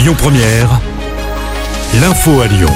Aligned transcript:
Lyon 0.00 0.14
Première, 0.16 0.80
l'info 2.00 2.40
à 2.40 2.46
Lyon. 2.46 2.70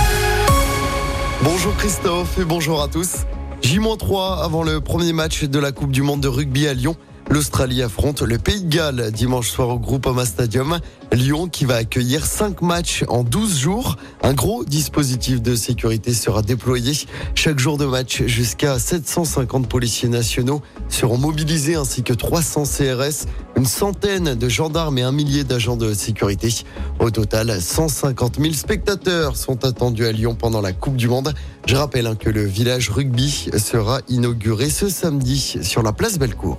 Bonjour 1.42 1.74
Christophe 1.74 2.38
et 2.38 2.44
bonjour 2.44 2.82
à 2.82 2.88
tous. 2.88 3.24
J-3 3.62 4.44
avant 4.44 4.62
le 4.62 4.82
premier 4.82 5.14
match 5.14 5.44
de 5.44 5.58
la 5.58 5.72
Coupe 5.72 5.90
du 5.90 6.02
Monde 6.02 6.20
de 6.20 6.28
rugby 6.28 6.66
à 6.66 6.74
Lyon. 6.74 6.96
L'Australie 7.30 7.82
affronte 7.82 8.22
le 8.22 8.38
Pays 8.38 8.60
de 8.60 8.68
Galles 8.68 9.10
dimanche 9.10 9.50
soir 9.50 9.70
au 9.70 9.78
Groupama 9.78 10.24
Stadium. 10.24 10.78
Lyon 11.12 11.48
qui 11.48 11.64
va 11.64 11.76
accueillir 11.76 12.26
5 12.26 12.60
matchs 12.60 13.04
en 13.08 13.24
12 13.24 13.58
jours. 13.58 13.96
Un 14.22 14.34
gros 14.34 14.64
dispositif 14.64 15.40
de 15.40 15.56
sécurité 15.56 16.12
sera 16.12 16.42
déployé. 16.42 16.92
Chaque 17.34 17.58
jour 17.58 17.78
de 17.78 17.86
match, 17.86 18.22
jusqu'à 18.26 18.78
750 18.78 19.68
policiers 19.68 20.08
nationaux 20.08 20.60
seront 20.88 21.18
mobilisés 21.18 21.76
ainsi 21.76 22.02
que 22.02 22.12
300 22.12 22.64
CRS, 22.64 23.26
une 23.56 23.66
centaine 23.66 24.34
de 24.34 24.48
gendarmes 24.48 24.98
et 24.98 25.02
un 25.02 25.12
millier 25.12 25.44
d'agents 25.44 25.76
de 25.76 25.94
sécurité. 25.94 26.48
Au 26.98 27.10
total, 27.10 27.60
150 27.60 28.38
000 28.40 28.52
spectateurs 28.52 29.36
sont 29.36 29.64
attendus 29.64 30.06
à 30.06 30.12
Lyon 30.12 30.34
pendant 30.34 30.60
la 30.60 30.72
Coupe 30.72 30.96
du 30.96 31.08
Monde. 31.08 31.32
Je 31.66 31.74
rappelle 31.74 32.06
hein, 32.06 32.16
que 32.16 32.28
le 32.28 32.44
village 32.44 32.90
rugby 32.90 33.48
sera 33.56 34.00
inauguré 34.08 34.68
ce 34.68 34.88
samedi 34.88 35.58
sur 35.62 35.82
la 35.82 35.92
place 35.92 36.18
Bellecour. 36.18 36.58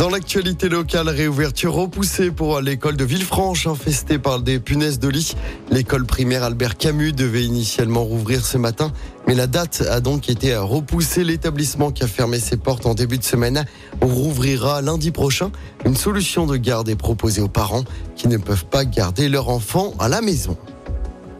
Dans 0.00 0.08
l'actualité 0.08 0.70
locale, 0.70 1.10
réouverture 1.10 1.74
repoussée 1.74 2.30
pour 2.30 2.62
l'école 2.62 2.96
de 2.96 3.04
Villefranche, 3.04 3.66
infestée 3.66 4.18
par 4.18 4.40
des 4.40 4.58
punaises 4.58 4.98
de 4.98 5.08
lit. 5.08 5.36
L'école 5.70 6.06
primaire 6.06 6.42
Albert 6.42 6.78
Camus 6.78 7.12
devait 7.12 7.44
initialement 7.44 8.02
rouvrir 8.02 8.42
ce 8.42 8.56
matin, 8.56 8.92
mais 9.26 9.34
la 9.34 9.46
date 9.46 9.82
a 9.90 10.00
donc 10.00 10.30
été 10.30 10.56
repoussée. 10.56 11.22
L'établissement 11.22 11.90
qui 11.90 12.02
a 12.02 12.06
fermé 12.06 12.38
ses 12.38 12.56
portes 12.56 12.86
en 12.86 12.94
début 12.94 13.18
de 13.18 13.24
semaine 13.24 13.66
rouvrira 14.00 14.80
lundi 14.80 15.10
prochain. 15.10 15.52
Une 15.84 15.96
solution 15.96 16.46
de 16.46 16.56
garde 16.56 16.88
est 16.88 16.96
proposée 16.96 17.42
aux 17.42 17.48
parents 17.48 17.84
qui 18.16 18.26
ne 18.26 18.38
peuvent 18.38 18.64
pas 18.64 18.86
garder 18.86 19.28
leur 19.28 19.50
enfant 19.50 19.92
à 19.98 20.08
la 20.08 20.22
maison. 20.22 20.56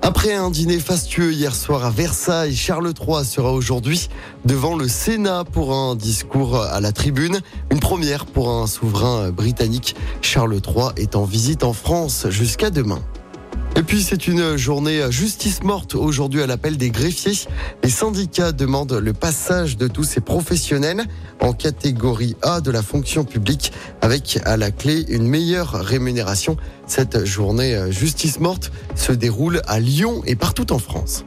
Après 0.03 0.33
un 0.33 0.51
dîner 0.51 0.79
fastueux 0.79 1.33
hier 1.33 1.55
soir 1.55 1.85
à 1.85 1.91
Versailles, 1.91 2.57
Charles 2.57 2.93
III 2.99 3.25
sera 3.25 3.53
aujourd'hui 3.53 4.09
devant 4.47 4.75
le 4.75 4.89
Sénat 4.89 5.45
pour 5.45 5.75
un 5.75 5.95
discours 5.95 6.57
à 6.57 6.81
la 6.81 6.91
tribune. 6.91 7.41
Une 7.71 7.81
première 7.81 8.25
pour 8.25 8.51
un 8.51 8.67
souverain 8.67 9.31
britannique. 9.31 9.95
Charles 10.23 10.55
III 10.55 10.89
est 10.97 11.17
en 11.17 11.25
visite 11.25 11.65
en 11.65 11.75
France 11.75 12.27
jusqu'à 12.31 12.71
demain. 12.71 13.03
Et 13.81 13.83
puis 13.83 14.03
c'est 14.03 14.29
une 14.29 14.59
journée 14.59 15.11
justice 15.11 15.63
morte 15.63 15.95
aujourd'hui 15.95 16.43
à 16.43 16.47
l'appel 16.47 16.77
des 16.77 16.91
greffiers. 16.91 17.49
Les 17.83 17.89
syndicats 17.89 18.53
demandent 18.53 18.93
le 18.93 19.15
passage 19.15 19.79
de 19.79 19.89
tous 19.89 20.05
ces 20.05 20.21
professionnels 20.21 21.07
en 21.41 21.55
catégorie 21.55 22.37
A 22.43 22.61
de 22.61 22.71
la 22.71 22.83
fonction 22.83 23.25
publique 23.25 23.73
avec 24.03 24.39
à 24.45 24.59
la 24.59 24.71
clé 24.71 25.07
une 25.09 25.27
meilleure 25.27 25.73
rémunération. 25.73 26.59
Cette 26.87 27.25
journée 27.25 27.91
justice 27.91 28.39
morte 28.39 28.71
se 28.97 29.13
déroule 29.13 29.63
à 29.67 29.81
Lyon 29.81 30.21
et 30.27 30.37
partout 30.37 30.75
en 30.75 30.79
France. 30.79 31.25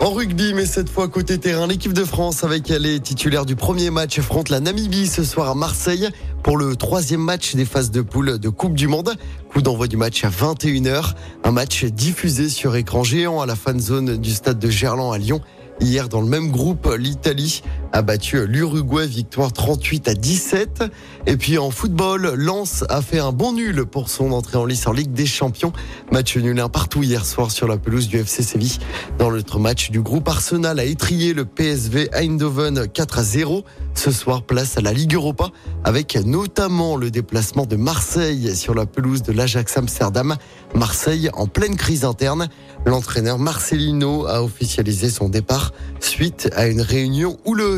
En 0.00 0.10
rugby, 0.12 0.54
mais 0.54 0.64
cette 0.64 0.88
fois 0.88 1.08
côté 1.08 1.38
terrain, 1.38 1.66
l'équipe 1.66 1.92
de 1.92 2.04
France 2.04 2.44
avec 2.44 2.68
les 2.68 3.00
titulaires 3.00 3.44
du 3.44 3.56
premier 3.56 3.90
match 3.90 4.16
affronte 4.20 4.48
la 4.48 4.60
Namibie 4.60 5.08
ce 5.08 5.24
soir 5.24 5.48
à 5.48 5.56
Marseille 5.56 6.08
pour 6.44 6.56
le 6.56 6.76
troisième 6.76 7.20
match 7.20 7.56
des 7.56 7.64
phases 7.64 7.90
de 7.90 8.00
poule 8.00 8.38
de 8.38 8.48
Coupe 8.48 8.74
du 8.74 8.86
Monde. 8.86 9.14
Coup 9.50 9.60
d'envoi 9.60 9.88
du 9.88 9.96
match 9.96 10.22
à 10.22 10.30
21h. 10.30 11.14
Un 11.42 11.50
match 11.50 11.84
diffusé 11.84 12.48
sur 12.48 12.76
écran 12.76 13.02
géant 13.02 13.40
à 13.40 13.46
la 13.46 13.56
fan 13.56 13.80
zone 13.80 14.18
du 14.18 14.30
stade 14.30 14.60
de 14.60 14.70
Gerland 14.70 15.12
à 15.12 15.18
Lyon. 15.18 15.40
Hier, 15.80 16.08
dans 16.08 16.20
le 16.20 16.28
même 16.28 16.52
groupe, 16.52 16.88
l'Italie 16.96 17.62
a 17.92 18.02
battu 18.02 18.46
l'Uruguay, 18.46 19.06
victoire 19.06 19.52
38 19.52 20.08
à 20.08 20.14
17. 20.14 20.84
Et 21.26 21.36
puis 21.36 21.58
en 21.58 21.70
football, 21.70 22.34
Lens 22.36 22.84
a 22.88 23.02
fait 23.02 23.18
un 23.18 23.32
bon 23.32 23.52
nul 23.52 23.84
pour 23.86 24.08
son 24.08 24.32
entrée 24.32 24.58
en 24.58 24.64
lice 24.64 24.86
en 24.86 24.92
Ligue 24.92 25.12
des 25.12 25.26
Champions. 25.26 25.72
Match 26.12 26.36
nul 26.36 26.58
un 26.60 26.68
partout 26.68 27.02
hier 27.02 27.24
soir 27.24 27.50
sur 27.50 27.68
la 27.68 27.76
pelouse 27.76 28.08
du 28.08 28.18
FC 28.18 28.42
Séville. 28.42 28.78
Dans 29.18 29.30
l'autre 29.30 29.58
match 29.58 29.90
du 29.90 30.00
groupe, 30.00 30.28
Arsenal 30.28 30.78
a 30.78 30.84
étrié 30.84 31.34
le 31.34 31.44
PSV 31.44 32.08
Eindhoven 32.12 32.88
4 32.88 33.18
à 33.18 33.22
0. 33.22 33.64
Ce 33.94 34.10
soir, 34.10 34.42
place 34.42 34.76
à 34.78 34.80
la 34.80 34.92
Ligue 34.92 35.14
Europa 35.14 35.50
avec 35.84 36.16
notamment 36.16 36.96
le 36.96 37.10
déplacement 37.10 37.66
de 37.66 37.76
Marseille 37.76 38.54
sur 38.54 38.74
la 38.74 38.86
pelouse 38.86 39.22
de 39.22 39.32
l'Ajax 39.32 39.76
Amsterdam. 39.76 40.36
Marseille 40.74 41.30
en 41.34 41.46
pleine 41.46 41.76
crise 41.76 42.04
interne. 42.04 42.48
L'entraîneur 42.86 43.38
Marcelino 43.38 44.26
a 44.26 44.42
officialisé 44.42 45.10
son 45.10 45.28
départ 45.28 45.72
suite 46.00 46.48
à 46.54 46.68
une 46.68 46.80
réunion 46.80 47.38
houleuse 47.44 47.77